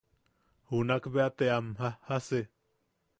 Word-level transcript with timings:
Junak 0.71 1.05
bea 1.13 1.29
te 1.37 1.45
am 1.57 1.67
jajasek. 1.81 2.47